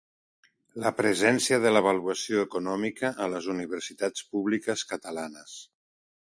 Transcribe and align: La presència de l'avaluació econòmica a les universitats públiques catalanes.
La 0.83 0.91
presència 1.01 1.59
de 1.65 1.73
l'avaluació 1.75 2.47
econòmica 2.49 3.13
a 3.27 3.29
les 3.35 3.51
universitats 3.55 4.27
públiques 4.33 4.87
catalanes. 4.95 5.57